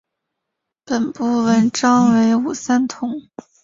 [0.87, 3.21] 本部纹章为五三桐。